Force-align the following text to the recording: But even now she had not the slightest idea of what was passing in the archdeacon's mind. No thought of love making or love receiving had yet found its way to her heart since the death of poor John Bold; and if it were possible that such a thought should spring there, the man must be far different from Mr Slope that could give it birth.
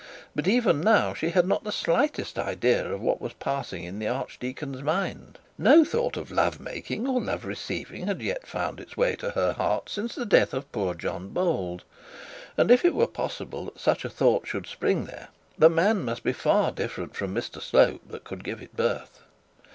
But 0.33 0.47
even 0.47 0.81
now 0.81 1.13
she 1.13 1.29
had 1.29 1.47
not 1.47 1.63
the 1.63 1.71
slightest 1.71 2.39
idea 2.39 2.91
of 2.91 3.01
what 3.01 3.21
was 3.21 3.33
passing 3.33 3.83
in 3.83 3.99
the 3.99 4.07
archdeacon's 4.07 4.81
mind. 4.81 5.37
No 5.59 5.85
thought 5.85 6.17
of 6.17 6.31
love 6.31 6.59
making 6.59 7.07
or 7.07 7.21
love 7.21 7.45
receiving 7.45 8.07
had 8.07 8.19
yet 8.19 8.47
found 8.47 8.79
its 8.79 8.97
way 8.97 9.15
to 9.17 9.29
her 9.29 9.53
heart 9.53 9.89
since 9.89 10.15
the 10.15 10.25
death 10.25 10.55
of 10.55 10.71
poor 10.71 10.95
John 10.95 11.29
Bold; 11.29 11.83
and 12.57 12.71
if 12.71 12.83
it 12.83 12.95
were 12.95 13.05
possible 13.05 13.65
that 13.65 13.79
such 13.79 14.03
a 14.03 14.09
thought 14.09 14.47
should 14.47 14.65
spring 14.65 15.05
there, 15.05 15.27
the 15.55 15.69
man 15.69 16.03
must 16.03 16.23
be 16.23 16.33
far 16.33 16.71
different 16.71 17.15
from 17.15 17.35
Mr 17.35 17.61
Slope 17.61 18.01
that 18.09 18.23
could 18.23 18.43
give 18.43 18.59
it 18.59 18.75
birth. 18.75 19.21